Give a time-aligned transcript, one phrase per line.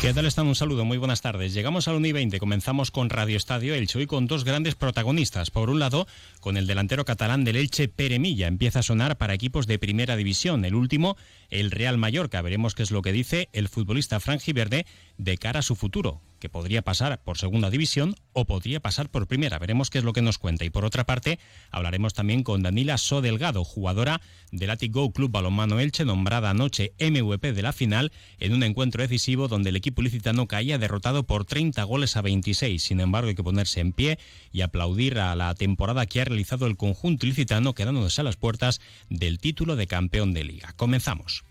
[0.00, 0.46] ¿Qué tal están?
[0.46, 1.52] Un saludo, muy buenas tardes.
[1.52, 5.50] Llegamos al 1 y 20, comenzamos con Radio Estadio Elche, hoy con dos grandes protagonistas.
[5.50, 6.06] Por un lado,
[6.38, 10.14] con el delantero catalán del Elche, Pere Milla, empieza a sonar para equipos de primera
[10.14, 10.64] división.
[10.64, 11.16] El último,
[11.50, 12.40] el Real Mallorca.
[12.42, 14.20] Veremos qué es lo que dice el futbolista
[14.54, 14.86] Verde
[15.16, 19.26] de cara a su futuro que podría pasar por segunda división o podría pasar por
[19.26, 19.58] primera.
[19.58, 20.64] Veremos qué es lo que nos cuenta.
[20.64, 21.38] Y por otra parte,
[21.70, 24.20] hablaremos también con Danila So Delgado, jugadora
[24.52, 29.48] del Go Club Balonmano Elche, nombrada anoche MVP de la final en un encuentro decisivo
[29.48, 32.82] donde el equipo licitano caía derrotado por 30 goles a 26.
[32.82, 34.18] Sin embargo, hay que ponerse en pie
[34.52, 38.80] y aplaudir a la temporada que ha realizado el conjunto licitano, quedándose a las puertas
[39.08, 40.72] del título de campeón de liga.
[40.76, 41.47] Comenzamos.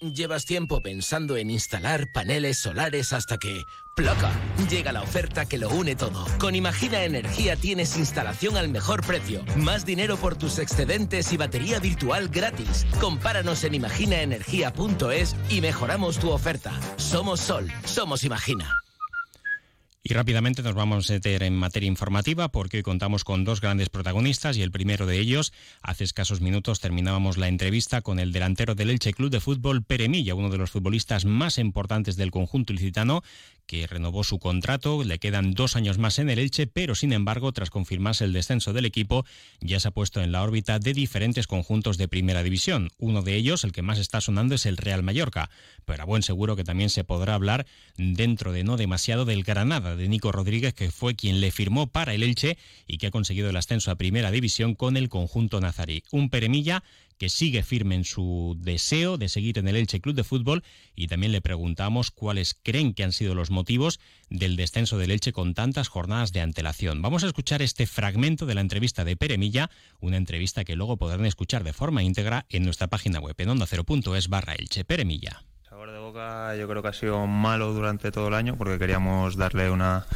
[0.00, 3.64] Llevas tiempo pensando en instalar paneles solares hasta que...
[3.94, 4.30] ¡Placa!
[4.68, 6.26] Llega la oferta que lo une todo.
[6.38, 11.80] Con Imagina Energía tienes instalación al mejor precio, más dinero por tus excedentes y batería
[11.80, 12.86] virtual gratis.
[13.00, 16.78] Compáranos en imaginaenergía.es y mejoramos tu oferta.
[16.96, 18.85] Somos Sol, somos Imagina.
[20.08, 23.88] Y rápidamente nos vamos a meter en materia informativa porque hoy contamos con dos grandes
[23.88, 28.76] protagonistas y el primero de ellos, hace escasos minutos terminábamos la entrevista con el delantero
[28.76, 33.24] del Elche Club de Fútbol, Peremilla, uno de los futbolistas más importantes del conjunto ilicitano,
[33.66, 37.52] que renovó su contrato, le quedan dos años más en el Elche, pero sin embargo,
[37.52, 39.24] tras confirmarse el descenso del equipo,
[39.60, 42.90] ya se ha puesto en la órbita de diferentes conjuntos de primera división.
[42.98, 45.50] Uno de ellos, el que más está sonando, es el Real Mallorca,
[45.84, 49.96] pero a buen seguro que también se podrá hablar dentro de no demasiado del Granada,
[49.96, 52.56] de Nico Rodríguez, que fue quien le firmó para el Elche
[52.86, 56.04] y que ha conseguido el ascenso a primera división con el conjunto nazarí.
[56.10, 56.82] Un Peremilla
[57.18, 60.62] que sigue firme en su deseo de seguir en el Elche Club de Fútbol
[60.94, 64.00] y también le preguntamos cuáles creen que han sido los motivos
[64.30, 67.02] del descenso del Elche con tantas jornadas de antelación.
[67.02, 70.96] Vamos a escuchar este fragmento de la entrevista de Pere Milla, una entrevista que luego
[70.96, 74.84] podrán escuchar de forma íntegra en nuestra página web en onda0.es barra Elche.
[74.84, 75.44] Pere Milla
[76.58, 80.06] yo creo que ha sido malo durante todo el año porque queríamos darle una,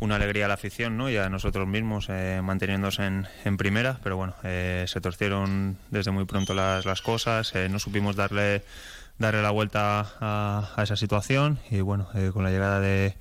[0.00, 1.10] una alegría a la afición ¿no?
[1.10, 6.10] y a nosotros mismos eh, manteniéndose en, en, primera, pero bueno, eh, se torcieron desde
[6.12, 8.64] muy pronto las, las cosas, eh, no supimos darle,
[9.18, 13.14] darle la vuelta a, esa situación y bueno, con la llegada de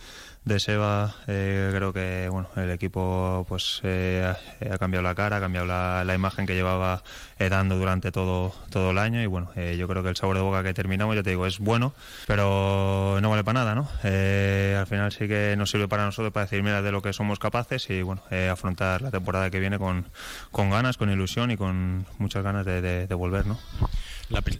[0.45, 4.33] de Seba eh, creo que bueno el equipo pues eh,
[4.69, 7.03] ha cambiado la cara ha cambiado la, imagen que llevaba
[7.49, 10.41] dando durante todo todo el año y bueno eh, yo creo que el sabor de
[10.41, 11.93] boca que terminamos ya te digo es bueno
[12.27, 16.33] pero no vale para nada no eh, al final sí que nos sirve para nosotros
[16.33, 19.59] para decir mira de lo que somos capaces y bueno eh, afrontar la temporada que
[19.59, 20.05] viene con,
[20.51, 23.59] con ganas con ilusión y con muchas ganas de, de volver no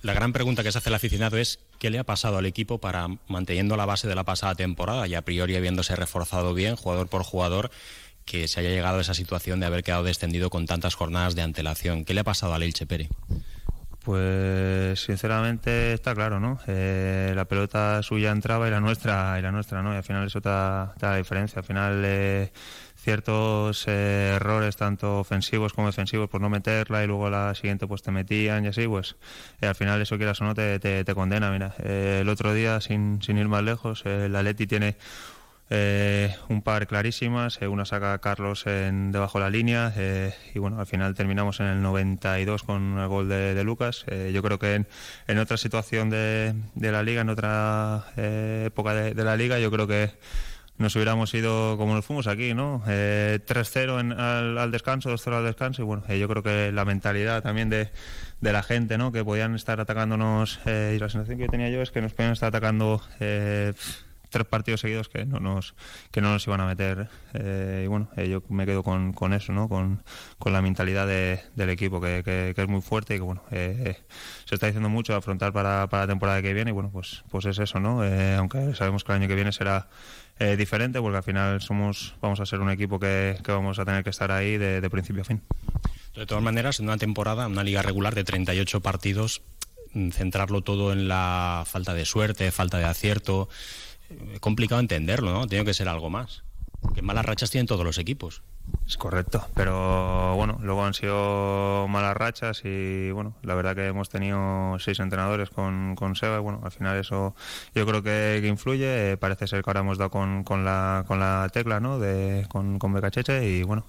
[0.01, 2.79] la, gran pregunta que se hace el aficionado es qué le ha pasado al equipo
[2.79, 7.07] para manteniendo la base de la pasada temporada y a priori habiéndose reforzado bien jugador
[7.07, 7.71] por jugador
[8.25, 11.41] que se haya llegado a esa situación de haber quedado descendido con tantas jornadas de
[11.41, 12.05] antelación.
[12.05, 13.09] ¿Qué le ha pasado al Elche Peri?
[14.03, 16.59] Pues sinceramente está claro, ¿no?
[16.67, 19.93] Eh, la pelota suya entraba y la nuestra y la nuestra, ¿no?
[19.93, 21.59] Y al final eso está la diferencia.
[21.59, 22.51] Al final eh,
[23.03, 28.01] ciertos eh, errores tanto ofensivos como defensivos por no meterla y luego la siguiente pues
[28.01, 29.17] te metían y así pues
[29.59, 32.53] eh, al final eso quieras o no te, te, te condena mira eh, el otro
[32.53, 34.95] día sin, sin ir más lejos eh, el Atleti tiene
[35.69, 39.93] eh, un par clarísimas, una saca Carlos en, debajo de la línea
[40.53, 44.05] y bueno, al final terminamos en el 92 con el gol de, de Lucas.
[44.31, 44.87] Yo creo que en,
[45.25, 49.71] en otra situación de, de, la liga, en otra época de, de la liga, yo
[49.71, 50.11] creo que
[50.77, 52.83] nos hubiéramos ido como nos fuimos aquí, ¿no?
[52.87, 56.83] Eh, 3-0 al, al, descanso, 2-0 al descanso y bueno, eh, yo creo que la
[56.85, 57.89] mentalidad también de,
[58.41, 59.11] de la gente, ¿no?
[59.11, 62.33] Que podían estar atacándonos eh, y la sensación que tenía yo es que nos podían
[62.33, 63.73] estar atacando eh,
[64.33, 65.75] tres partidos seguidos que no nos
[66.11, 69.53] que no nos iban a meter eh, y bueno eh, yo me quedo con, eso
[69.53, 70.03] no con,
[70.39, 73.95] con la mentalidad de, del equipo que, que, es muy fuerte y que bueno eh,
[74.45, 77.45] se está diciendo mucho afrontar para, para la temporada que viene y bueno pues pues
[77.45, 79.87] es eso no eh, aunque sabemos que el año que viene será
[80.39, 83.85] eh, diferente porque al final somos vamos a ser un equipo que, que vamos a
[83.85, 85.41] tener que estar ahí de, de principio a fin.
[86.15, 89.43] De todas maneras en una temporada una liga regular de 38 partidos
[89.93, 93.47] mm, centrarlo todo en la falta de suerte falta de acierto
[94.39, 95.47] complicado entenderlo, ¿no?
[95.47, 96.43] Tiene que ser algo más.
[96.93, 98.41] Que malas rachas tienen todos los equipos.
[98.85, 104.09] Es correcto, pero bueno, luego han sido malas rachas y bueno, la verdad que hemos
[104.09, 107.33] tenido seis entrenadores con, con Seba y bueno, al final eso
[107.73, 109.13] yo creo que, influye.
[109.13, 111.97] Eh, parece ser que ahora hemos dado con, con, la, con la tecla, ¿no?
[111.97, 113.85] De, con, con Becacheche y bueno,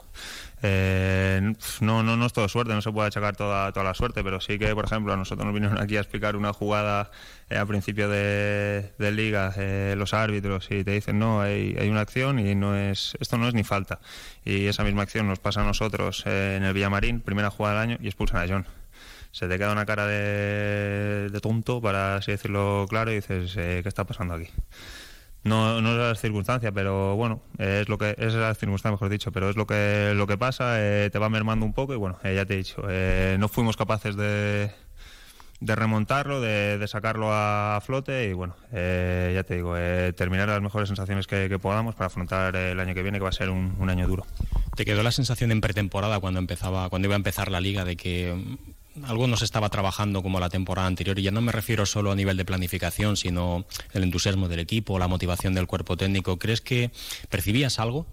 [0.67, 4.25] eh, no, no, no es todo suerte, no se puede achacar toda, toda la suerte,
[4.25, 7.11] pero sí que, por ejemplo, a nosotros nos vinieron aquí a explicar una jugada
[7.51, 12.01] eh, a principio de, liga, eh, los árbitros, y te dicen, no, hay, hay, una
[12.01, 14.01] acción y no es esto no es ni falta.
[14.43, 17.99] Y esa misma acción nos pasa a nosotros en el Villamarín, primera jugada del año,
[18.03, 18.67] y expulsan a John
[19.33, 24.05] se te queda una cara de, tonto, para así decirlo claro, y dices, ¿qué está
[24.05, 24.47] pasando aquí?
[25.45, 29.31] no, no es la circunstancia, pero bueno, es lo que es la circunstancia, mejor dicho,
[29.31, 32.19] pero es lo que lo que pasa, eh, te va mermando un poco y bueno,
[32.25, 34.71] eh, ya te he dicho, eh, no fuimos capaces de,
[35.61, 39.75] de remontarlo, de, sacarlo a, flote y bueno, ya te digo,
[40.17, 43.33] terminar las mejores sensaciones que, podamos para afrontar el año que viene, que va a
[43.33, 44.25] ser un año duro.
[44.75, 47.97] ¿Te quedó la sensación en pretemporada cuando empezaba, cuando iba a empezar la liga de
[47.97, 48.57] que
[49.05, 52.13] algo no se estaba trabajando como la temporada anterior y ya no me refiero solo
[52.13, 56.39] a nivel de planificación, sino el entusiasmo del equipo, la motivación del cuerpo técnico.
[56.39, 56.91] ¿Crees que
[57.29, 58.07] percibías algo?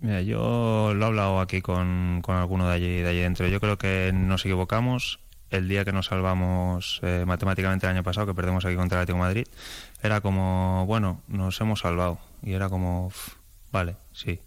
[0.00, 3.46] Mira, yo lo he hablado aquí con, con alguno de allí, de allí dentro.
[3.48, 8.26] Yo creo que nos equivocamos el día que nos salvamos eh, matemáticamente el año pasado,
[8.26, 9.46] que perdemos aquí contra el Atlético Madrid.
[10.02, 12.18] Era como, bueno, nos hemos salvado.
[12.42, 13.12] Y era como,
[13.70, 14.40] vale, sí.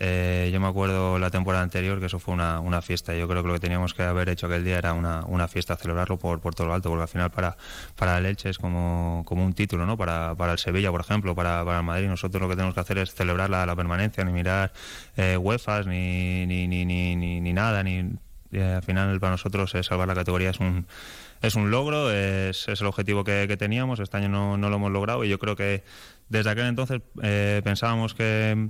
[0.00, 3.14] Eh, yo me acuerdo la temporada anterior que eso fue una, una, fiesta.
[3.14, 5.76] Yo creo que lo que teníamos que haber hecho aquel día era una, una fiesta,
[5.76, 7.56] celebrarlo por, por todo lo alto, porque al final para,
[7.96, 9.96] para el Elche es como, como un título, ¿no?
[9.96, 12.06] Para, para el Sevilla, por ejemplo, para, para el Madrid.
[12.06, 14.72] Nosotros lo que tenemos que hacer es celebrar la, permanencia, ni mirar
[15.16, 17.82] eh, UEFAs, ni, ni, ni, ni, ni, nada.
[17.82, 18.12] ni
[18.52, 20.86] eh, Al final para nosotros salvar la categoría es un
[21.40, 24.00] es un logro, es, es el objetivo que, que, teníamos.
[24.00, 25.84] Este año no, no, lo hemos logrado y yo creo que
[26.28, 28.68] desde aquel entonces eh, pensábamos que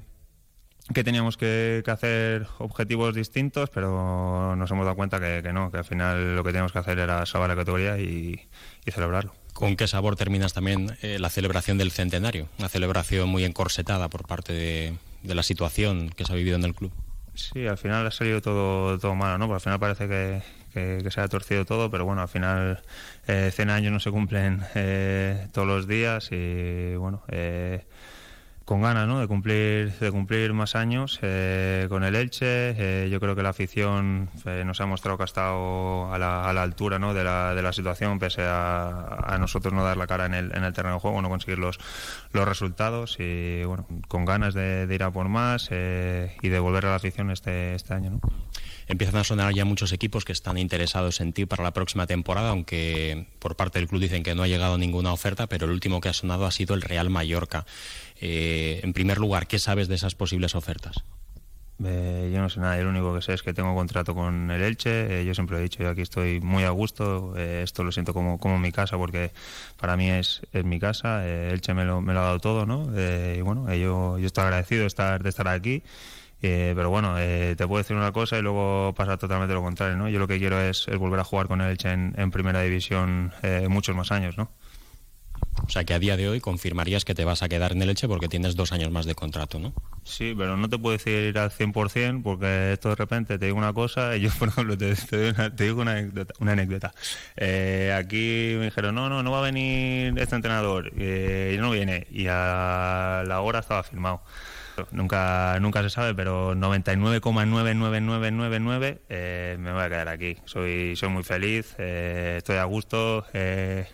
[0.93, 5.85] que teníamos que, hacer objetivos distintos, pero nos hemos dado cuenta que, no, que al
[5.85, 8.49] final lo que teníamos que hacer era salvar la categoría y,
[8.91, 9.35] celebrarlo.
[9.53, 12.49] ¿Con qué sabor terminas también eh, la celebración del centenario?
[12.59, 14.95] Una celebración muy encorsetada por parte de,
[15.25, 16.91] la situación que se ha vivido en el club.
[17.35, 19.47] Sí, al final ha salido todo, todo malo, ¿no?
[19.47, 22.83] Porque al final parece que, se ha torcido todo, pero bueno, al final
[23.27, 27.23] eh, 100 años no se cumplen eh, todos los días y bueno...
[27.29, 27.85] Eh,
[28.69, 29.19] con ganas ¿no?
[29.19, 33.49] de cumplir de cumplir más años eh, con el Elche eh, yo creo que la
[33.49, 37.15] afición eh, nos ha mostrado que ha estado a la, a la altura ¿no?
[37.15, 40.55] de, la, de la situación pese a, a, nosotros no dar la cara en el,
[40.55, 41.79] en el terreno de juego no conseguir los,
[42.33, 46.91] los resultados y bueno con ganas de, ir a por más y de volver a
[46.91, 48.21] la afición este, este año ¿no?
[48.89, 52.51] Empiezan a sonar ya muchos equipos que están interesados en ti para la próxima temporada,
[52.51, 56.01] aunque por parte del club dicen que no ha llegado ninguna oferta, pero el último
[56.01, 57.67] que ha sonado ha sido el Real Mallorca.
[58.21, 61.05] Eh, en primer lugar, ¿qué sabes de esas posibles ofertas?
[61.85, 64.51] Eh, yo no sé nada, yo lo único que sé es que tengo contrato con
[64.51, 67.93] el Elche, eh, yo siempre he dicho, yo aquí estoy muy a gusto, esto lo
[67.93, 69.31] siento como, como mi casa porque
[69.79, 72.91] para mí es, es mi casa, Elche me lo, me lo ha dado todo, ¿no?
[72.99, 75.85] y bueno, yo, yo estoy agradecido de estar, de estar aquí
[76.41, 79.97] eh, pero bueno, eh, te puedo decir una cosa y luego pasa totalmente lo contrario,
[79.97, 80.09] ¿no?
[80.09, 83.67] Yo lo que quiero es, volver a jugar con el Elche en, primera división eh,
[83.69, 84.51] muchos más años, ¿no?
[85.67, 87.91] O sea que a día de hoy confirmarías que te vas a quedar en el
[87.91, 89.75] Elche porque tienes dos años más de contrato, ¿no?
[90.05, 93.73] Sí, pero no te puedo decir al 100% porque esto de repente te digo una
[93.73, 94.95] cosa y yo, por ejemplo, te,
[95.57, 96.35] digo una anécdota.
[96.39, 96.95] Una anécdota.
[97.97, 102.27] aquí me dijeron, no, no, no va a venir este entrenador y no viene y
[102.29, 104.23] a la hora estaba firmado.
[104.93, 110.37] Nunca, nunca se sabe, pero 99,99999 eh, me voy a quedar aquí.
[110.45, 113.25] Soy, soy muy feliz, eh, estoy a gusto.
[113.33, 113.87] Eh,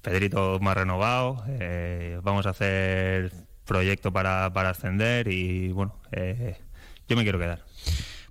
[0.00, 1.44] Pedrito ha renovado.
[1.48, 3.32] Eh, vamos a hacer
[3.64, 5.94] proyecto para, para ascender y bueno,
[7.08, 7.64] yo me quiero quedar.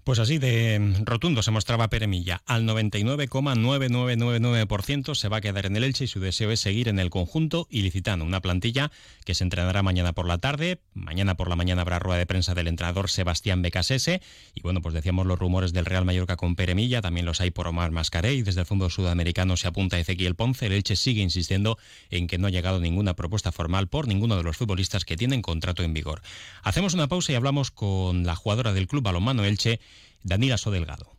[0.03, 2.41] Pues así de rotundo se mostraba Peremilla.
[2.47, 6.97] Al 99,9999% se va a quedar en el Elche y su deseo es seguir en
[6.97, 8.25] el conjunto ilicitano.
[8.25, 8.91] Una plantilla
[9.25, 10.79] que se entrenará mañana por la tarde.
[10.95, 14.23] Mañana por la mañana habrá rueda de prensa del entrenador Sebastián Becasese.
[14.55, 17.03] Y bueno, pues decíamos los rumores del Real Mallorca con Peremilla.
[17.03, 18.33] También los hay por Omar Mascaré.
[18.33, 20.65] Y desde el fondo sudamericano se apunta Ezequiel Ponce.
[20.65, 21.77] El Elche sigue insistiendo
[22.09, 25.43] en que no ha llegado ninguna propuesta formal por ninguno de los futbolistas que tienen
[25.43, 26.23] contrato en vigor.
[26.63, 29.79] Hacemos una pausa y hablamos con la jugadora del club balonmano Elche
[30.23, 31.11] Daniela Sodelgado.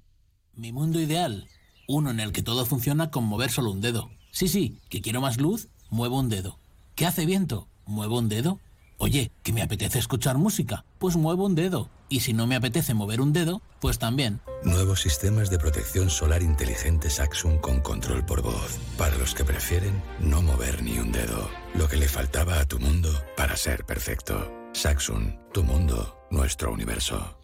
[0.54, 1.48] Mi mundo ideal,
[1.88, 4.10] uno en el que todo funciona con mover solo un dedo.
[4.30, 6.58] Sí, sí, que quiero más luz, muevo un dedo.
[6.94, 7.68] ¿Qué hace viento?
[7.86, 8.60] Muevo un dedo.
[8.98, 11.90] Oye, que me apetece escuchar música, pues muevo un dedo.
[12.08, 14.40] Y si no me apetece mover un dedo, pues también.
[14.64, 18.78] Nuevos sistemas de protección solar inteligente Saxon con control por voz.
[18.96, 21.50] Para los que prefieren no mover ni un dedo.
[21.74, 24.52] Lo que le faltaba a tu mundo para ser perfecto.
[24.72, 27.41] Saxon, tu mundo nuestro universo.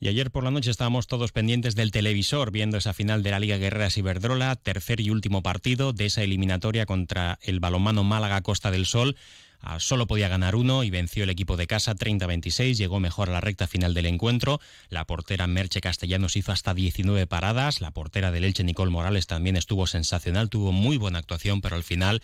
[0.00, 3.40] Y ayer por la noche estábamos todos pendientes del televisor viendo esa final de la
[3.40, 8.70] Liga Guerreras Iberdrola, tercer y último partido de esa eliminatoria contra el balonmano Málaga Costa
[8.70, 9.16] del Sol.
[9.60, 13.32] Ah, solo podía ganar uno y venció el equipo de casa 30-26, llegó mejor a
[13.32, 14.60] la recta final del encuentro.
[14.88, 19.56] La portera Merche Castellanos hizo hasta 19 paradas, la portera del Elche Nicole Morales también
[19.56, 22.22] estuvo sensacional, tuvo muy buena actuación, pero al final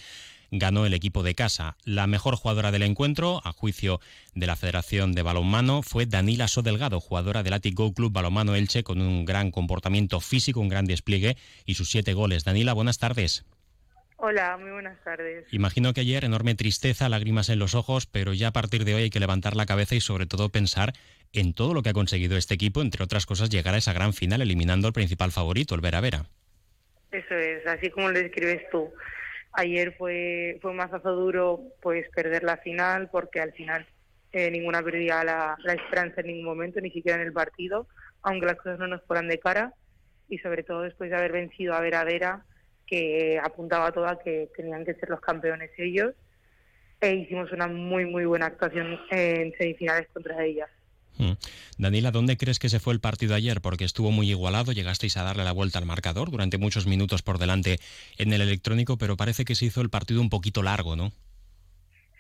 [0.59, 1.77] ganó el equipo de casa.
[1.85, 4.01] La mejor jugadora del encuentro, a juicio
[4.35, 8.85] de la Federación de Balonmano, fue Danila Sodelgado, jugadora del Atic Go Club Balonmano Elche,
[8.85, 12.45] con un gran comportamiento físico, un gran despliegue y sus siete goles.
[12.45, 13.45] Danila, buenas tardes.
[14.17, 15.45] Hola, muy buenas tardes.
[15.51, 19.03] Imagino que ayer enorme tristeza, lágrimas en los ojos, pero ya a partir de hoy
[19.03, 20.93] hay que levantar la cabeza y sobre todo pensar
[21.33, 24.13] en todo lo que ha conseguido este equipo, entre otras cosas llegar a esa gran
[24.13, 26.27] final eliminando al principal favorito, el Vera Vera.
[27.11, 28.91] Eso es, así como lo describes tú.
[29.57, 33.87] Ayer fue, fue un mazazo duro pues perder la final porque al final
[34.33, 37.87] eh, ninguna perdía la, esperanza en ningún momento, ni siquiera en el partido,
[38.23, 39.73] aunque las cosas no nos fueran de cara
[40.29, 42.45] y sobre todo después de haber vencido a Vera Vera
[42.85, 46.15] que apuntaba toda que tenían que ser los campeones ellos
[47.01, 50.71] e hicimos una muy muy buena actuación en semifinales contra ellas.
[51.19, 51.33] Mm.
[51.79, 53.61] Daniela, ¿dónde crees que se fue el partido ayer?
[53.61, 57.39] Porque estuvo muy igualado, llegasteis a darle la vuelta al marcador durante muchos minutos por
[57.39, 57.79] delante
[58.19, 61.13] en el electrónico, pero parece que se hizo el partido un poquito largo, ¿no?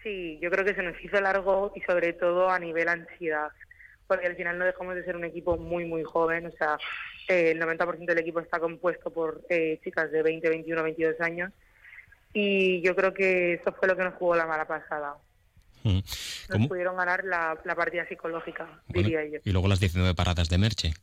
[0.02, 3.48] Sí, yo creo que se nos hizo largo y sobre todo a nivel ansiedad,
[4.06, 6.78] porque al final no dejamos de ser un equipo muy, muy joven, o sea,
[7.28, 11.52] eh, el 90% del equipo está compuesto por eh, chicas de 20, 21, 22 años
[12.34, 15.16] y yo creo que eso fue lo que nos jugó la mala pasada.
[15.84, 16.00] Mm.
[16.48, 19.38] Nos pudieron ganar la, la partida psicológica, diría yo.
[19.44, 20.94] Y luego las 19 paradas de Merche.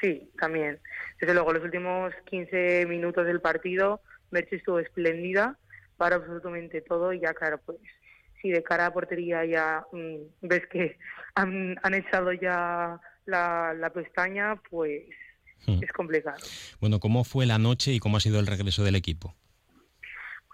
[0.00, 0.78] Sí, también.
[1.20, 5.58] Desde luego, los últimos 15 minutos del partido, Merche estuvo espléndida
[5.96, 7.78] para absolutamente todo y ya, claro, pues
[8.42, 10.98] si de cara a portería ya mm, ves que
[11.34, 15.02] han, han echado ya la, la pestaña, pues
[15.66, 15.82] Mm.
[15.82, 16.36] es complicado.
[16.80, 19.34] Bueno, ¿cómo fue la noche y cómo ha sido el regreso del equipo?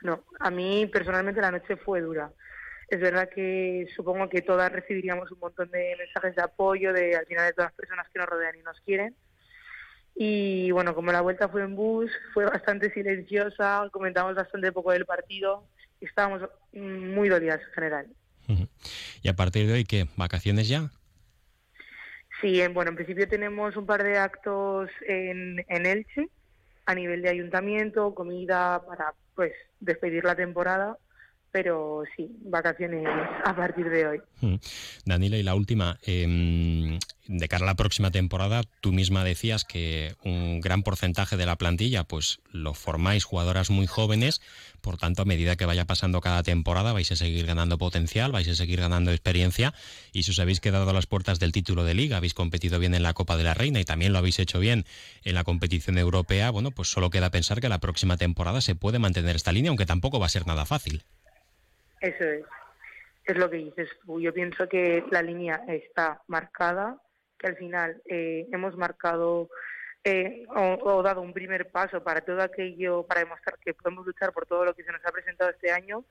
[0.00, 2.30] Bueno, a mí personalmente la noche fue dura.
[2.90, 7.24] Es verdad que supongo que todas recibiríamos un montón de mensajes de apoyo de al
[7.26, 9.14] final de todas las personas que nos rodean y nos quieren.
[10.16, 15.06] Y bueno, como la vuelta fue en bus, fue bastante silenciosa, comentamos bastante poco del
[15.06, 15.64] partido
[16.00, 18.06] y estábamos muy dolidas en general.
[19.22, 20.08] Y a partir de hoy, ¿qué?
[20.16, 20.90] ¿Vacaciones ya?
[22.40, 26.28] Sí, en, bueno, en principio tenemos un par de actos en, en Elche
[26.86, 30.98] a nivel de ayuntamiento, comida para pues despedir la temporada,
[31.52, 33.06] pero sí, vacaciones
[33.44, 34.20] a partir de hoy.
[34.40, 34.54] Mm.
[35.04, 40.14] Danila, y la última, eh, de cara a la próxima temporada, tú misma decías que
[40.24, 44.40] un gran porcentaje de la plantilla, pues lo formáis jugadoras muy jóvenes,
[44.80, 48.48] por tanto, a medida que vaya pasando cada temporada, vais a seguir ganando potencial, vais
[48.48, 49.74] a seguir ganando experiencia,
[50.12, 52.94] y si os habéis quedado a las puertas del título de liga, habéis competido bien
[52.94, 54.84] en la Copa de la Reina y también lo habéis hecho bien
[55.22, 58.98] en la competición europea, bueno, pues solo queda pensar que la próxima temporada se puede
[58.98, 61.04] mantener esta línea, aunque tampoco va a ser nada fácil.
[62.00, 62.44] Eso es.
[63.24, 64.20] Es lo que dices tú.
[64.20, 67.00] Yo pienso que la línea está marcada,
[67.38, 69.48] que al final eh, hemos marcado
[70.02, 74.32] eh, o, o dado un primer paso para todo aquello, para demostrar que podemos luchar
[74.32, 76.04] por todo lo que se nos ha presentado este año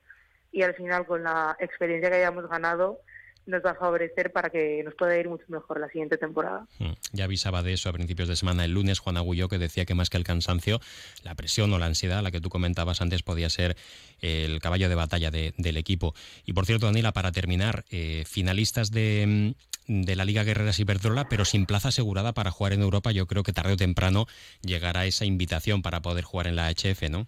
[0.52, 3.00] y al final con la experiencia que hayamos ganado
[3.46, 6.66] nos va a favorecer para que nos pueda ir mucho mejor la siguiente temporada.
[6.78, 9.84] Mm, Ya avisaba de eso a principios de semana el lunes Juan Agulló que decía
[9.86, 10.78] que más que el cansancio,
[11.24, 13.76] la presión o la ansiedad, la que tú comentabas antes, podía ser
[14.20, 16.14] el caballo de batalla de- del equipo.
[16.44, 19.54] Y por cierto, Danila, para terminar, eh, finalistas de,
[19.88, 23.26] mm, de la Liga Guerreras Iberdrola, pero sin plaza asegurada para jugar en Europa, yo
[23.26, 24.26] creo que tarde o temprano
[24.62, 27.26] llegará esa invitación para poder jugar en la HF, ¿no?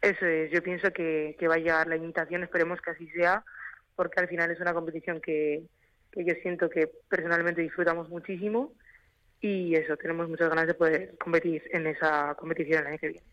[0.00, 3.44] Eso es, yo pienso que, que va a llegar la invitación, esperemos que así sea,
[3.98, 5.64] porque al final es una competición que,
[6.14, 8.72] yo siento que personalmente disfrutamos muchísimo
[9.40, 13.26] y eso, tenemos muchas ganas de poder competir en esa competición el año que viene.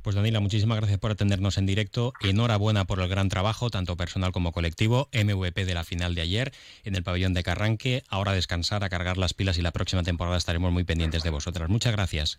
[0.00, 2.14] Pues Danila, muchísimas gracias por atendernos en directo.
[2.22, 5.10] Enhorabuena por el gran trabajo, tanto personal como colectivo.
[5.12, 6.52] MVP de la final de ayer
[6.84, 8.02] en el pabellón de Carranque.
[8.08, 11.68] Ahora descansar, a cargar las pilas y la próxima temporada estaremos muy pendientes de vosotras.
[11.68, 12.38] Muchas gracias.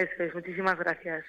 [0.00, 1.26] Eso es, muchísimas gracias.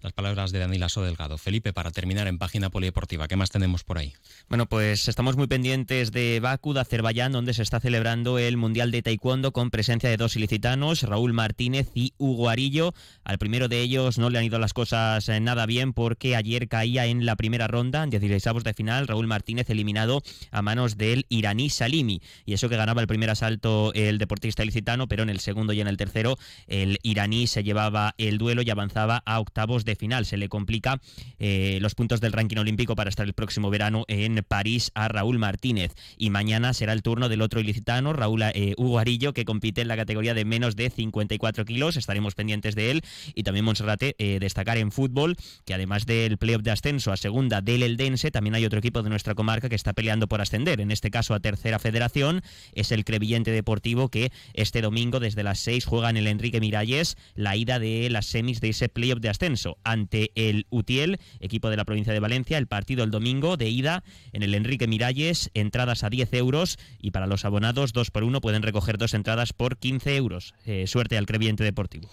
[0.00, 1.38] Las palabras de Danila Sodelgado.
[1.38, 4.14] Felipe, para terminar en página polideportiva, ¿qué más tenemos por ahí?
[4.48, 8.90] Bueno, pues estamos muy pendientes de Bakú, de Azerbaiyán, donde se está celebrando el Mundial
[8.92, 12.94] de Taekwondo con presencia de dos ilicitanos, Raúl Martínez y Hugo Arillo.
[13.24, 16.68] Al primero de ellos no le han ido las cosas eh, nada bien porque ayer
[16.68, 21.26] caía en la primera ronda, en 16 de final, Raúl Martínez eliminado a manos del
[21.28, 22.20] iraní Salimi.
[22.44, 25.80] Y eso que ganaba el primer asalto el deportista ilicitano, pero en el segundo y
[25.80, 30.26] en el tercero el iraní se llevaba el duelo y avanzaba a octavos de final.
[30.26, 31.00] Se le complica
[31.38, 35.38] eh, los puntos del ranking olímpico para estar el próximo verano en París a Raúl
[35.38, 35.94] Martínez.
[36.16, 39.88] Y mañana será el turno del otro ilicitano, Raúl eh, Hugo Arillo, que compite en
[39.88, 41.96] la categoría de menos de 54 kilos.
[41.96, 43.02] Estaremos pendientes de él.
[43.34, 47.60] Y también Monserrate, eh, destacar en fútbol que además del playoff de ascenso a segunda
[47.60, 50.80] del Eldense, también hay otro equipo de nuestra comarca que está peleando por ascender.
[50.80, 52.42] En este caso a tercera federación
[52.72, 57.16] es el Crevillente Deportivo que este domingo desde las 6 juega en el Enrique Miralles
[57.34, 61.76] la ida de las semis de ese playoff de ascenso ante el Utiel, equipo de
[61.76, 62.58] la provincia de Valencia.
[62.58, 67.10] El partido el domingo de ida en el Enrique Miralles, entradas a 10 euros y
[67.10, 70.54] para los abonados 2 por 1 pueden recoger dos entradas por 15 euros.
[70.64, 72.08] Eh, suerte al Creviente Deportivo.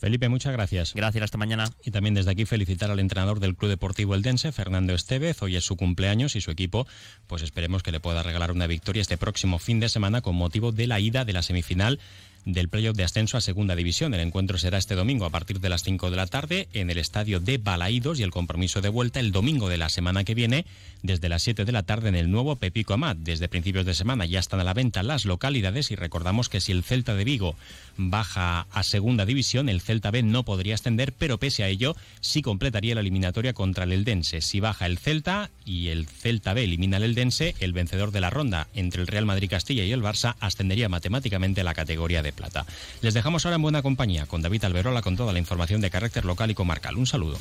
[0.00, 0.94] Felipe, muchas gracias.
[0.94, 1.70] Gracias, hasta mañana.
[1.84, 5.42] Y también desde aquí felicitar al entrenador del Club Deportivo Eldense, Fernando Estevez.
[5.42, 6.86] Hoy es su cumpleaños y su equipo,
[7.26, 10.72] pues esperemos que le pueda regalar una victoria este próximo fin de semana con motivo
[10.72, 12.00] de la ida de la semifinal
[12.44, 14.14] del playoff de ascenso a Segunda División.
[14.14, 16.98] El encuentro será este domingo a partir de las 5 de la tarde en el
[16.98, 20.64] estadio de Balaídos y el compromiso de vuelta el domingo de la semana que viene
[21.02, 23.18] desde las 7 de la tarde en el nuevo Pepico Amat.
[23.18, 26.72] Desde principios de semana ya están a la venta las localidades y recordamos que si
[26.72, 27.56] el Celta de Vigo
[27.96, 32.42] baja a Segunda División, el Celta B no podría ascender, pero pese a ello sí
[32.42, 34.40] completaría la eliminatoria contra el Eldense.
[34.40, 38.30] Si baja el Celta y el Celta B elimina al Eldense, el vencedor de la
[38.30, 42.66] ronda entre el Real Madrid Castilla y el Barça ascendería matemáticamente a la categoría Plata.
[43.00, 46.24] Les dejamos ahora en buena compañía con David Alberola con toda la información de carácter
[46.24, 46.96] local y comarcal.
[46.96, 47.38] Un saludo.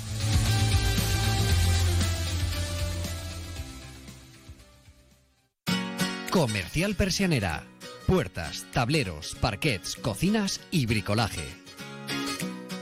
[6.31, 7.63] Comercial Persianera.
[8.05, 11.69] Puertas, tableros, parquets, cocinas y bricolaje